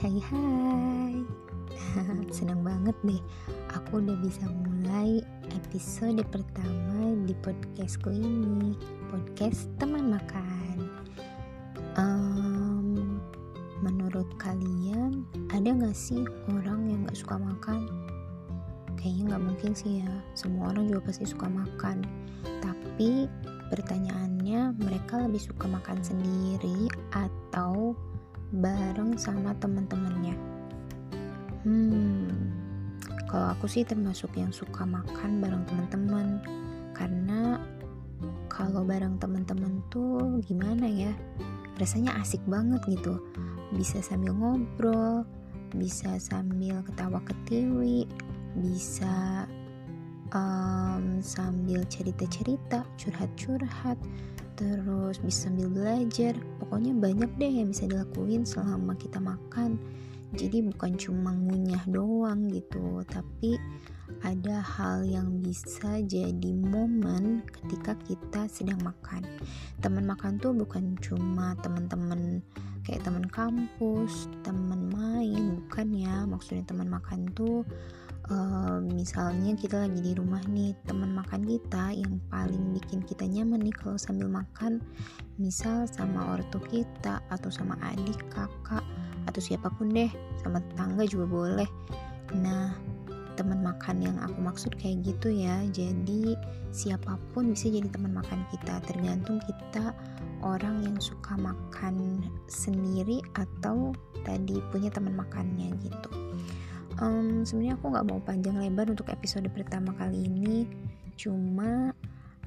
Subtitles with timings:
[0.00, 1.14] hai hai.
[2.36, 3.20] Senang banget deh
[3.76, 5.20] Aku udah bisa mulai
[5.52, 8.72] episode pertama di podcastku ini
[9.12, 10.88] Podcast teman makan.
[12.00, 13.20] Um,
[13.84, 17.84] Menurut kalian ada gak sih orang yang gak suka makan?
[18.96, 22.00] Kayaknya gak mungkin sih ya Semua orang juga pasti suka makan.
[22.64, 23.28] Tapi
[23.68, 27.92] pertanyaannya mereka lebih suka makan sendiri atau
[28.52, 30.36] bareng sama teman-temannya.
[31.64, 32.52] Hmm,
[33.26, 36.26] kalau aku sih termasuk yang suka makan bareng teman-teman
[36.92, 37.56] karena
[38.52, 41.12] kalau bareng teman-teman tuh gimana ya
[41.80, 43.16] rasanya asik banget gitu.
[43.72, 45.24] Bisa sambil ngobrol
[45.72, 48.04] bisa sambil ketawa ketiwi
[48.60, 49.48] bisa
[50.36, 53.96] um, sambil cerita-cerita curhat-curhat
[54.54, 56.36] terus bisa sambil belajar.
[56.60, 59.80] Pokoknya banyak deh yang bisa dilakuin selama kita makan.
[60.32, 63.60] Jadi bukan cuma ngunyah doang gitu tapi
[64.24, 69.24] ada hal yang bisa jadi momen ketika kita sedang makan.
[69.80, 72.40] Teman makan tuh bukan cuma teman-teman
[72.84, 76.24] kayak teman kampus teman main bukan ya.
[76.24, 77.64] Maksudnya teman makan tuh
[78.86, 83.74] misalnya kita lagi di rumah nih teman makan kita yang paling bikin kita nyaman nih
[83.74, 84.78] kalau sambil makan.
[85.40, 88.84] Misal sama ortu kita atau sama adik kakak
[89.26, 90.10] atau siapa pun deh
[90.42, 91.68] sama tetangga juga boleh.
[92.38, 92.78] Nah
[93.34, 95.66] teman makan yang aku maksud kayak gitu ya.
[95.74, 96.38] Jadi
[96.70, 98.78] siapa pun bisa jadi teman makan kita.
[98.86, 99.90] Tergantung kita
[100.46, 103.90] orang yang suka makan sendiri atau
[104.22, 106.10] tadi punya teman makannya gitu
[107.00, 110.68] um, sebenarnya aku nggak mau panjang lebar untuk episode pertama kali ini.
[111.16, 111.94] Cuma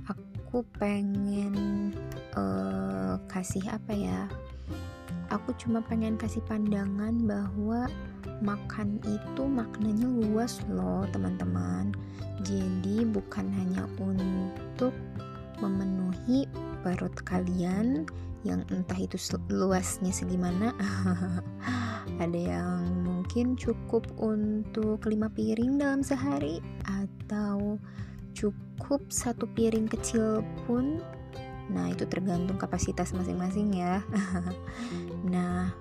[0.06, 1.92] aku pengen
[2.38, 4.22] uh, kasih apa ya?
[5.34, 7.90] Aku cuma pengen kasih pandangan bahwa
[8.46, 11.90] makan itu maknanya luas loh teman-teman.
[12.46, 14.94] Jadi bukan hanya untuk
[15.58, 16.46] memenuhi
[16.86, 18.06] perut kalian
[18.46, 19.18] yang entah itu
[19.50, 20.70] luasnya segimana.
[22.22, 27.82] Ada yang mungkin cukup untuk lima piring dalam sehari atau
[28.38, 31.02] cukup satu piring kecil pun.
[31.74, 34.06] Nah itu tergantung kapasitas masing-masing ya.
[35.26, 35.74] Nah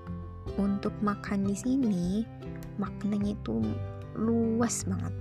[0.56, 2.24] untuk makan di sini
[2.80, 3.60] maknanya itu
[4.16, 5.12] luas banget.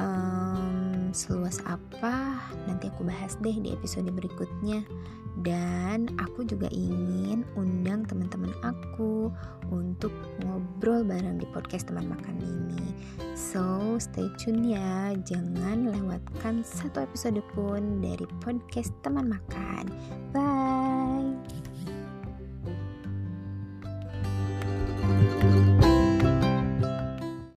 [0.00, 2.40] Um, seluas apa?
[2.64, 4.88] Nanti aku bahas deh di episode berikutnya.
[5.44, 9.28] Dan aku juga ingin undang teman-teman aku
[9.68, 10.10] untuk
[10.80, 12.96] ngobrol bareng di podcast teman makan ini.
[13.36, 15.12] So, stay tune ya.
[15.28, 19.92] Jangan lewatkan satu episode pun dari podcast teman makan.
[20.32, 21.36] Bye.